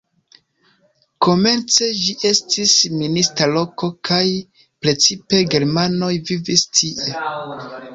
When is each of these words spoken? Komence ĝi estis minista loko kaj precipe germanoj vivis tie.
Komence 1.25 1.89
ĝi 2.05 2.15
estis 2.31 2.73
minista 3.03 3.51
loko 3.53 3.93
kaj 4.13 4.21
precipe 4.87 5.47
germanoj 5.57 6.15
vivis 6.33 6.71
tie. 6.77 7.19